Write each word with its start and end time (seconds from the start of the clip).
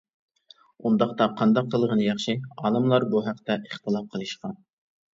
ئۇنداقتا 0.89 1.27
قانداق 1.41 1.69
قىلغىنى 1.77 2.09
ياخشى؟ 2.09 2.37
ئالىملار 2.57 3.09
بۇ 3.15 3.25
ھەقتە 3.31 3.63
ئىختىلاپ 3.63 4.13
قىلىشقان. 4.17 4.63